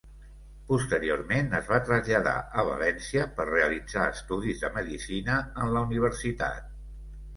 Posteriorment 0.69 1.51
es 1.57 1.67
va 1.73 1.77
traslladar 1.89 2.33
a 2.61 2.65
València 2.69 3.27
per 3.37 3.47
realitzar 3.51 4.07
estudis 4.15 4.65
de 4.65 4.73
medicina 4.79 5.37
en 5.43 5.71
la 5.77 5.89
Universitat. 5.91 6.77